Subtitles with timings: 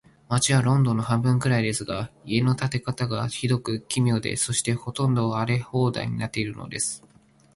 [0.31, 7.03] 街はロンドンの半分くらいですが、家の建て方が、ひどく奇妙で、そして、ほとんど荒れ放題になっているのです。